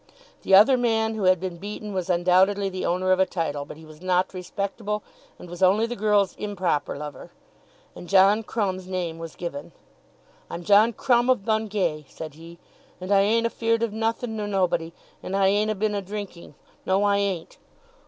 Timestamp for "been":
1.39-1.57, 15.75-15.93